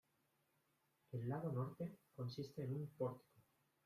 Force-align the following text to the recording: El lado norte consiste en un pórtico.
El 1.11 1.29
lado 1.29 1.51
norte 1.51 1.99
consiste 2.15 2.63
en 2.63 2.73
un 2.73 2.87
pórtico. 2.97 3.43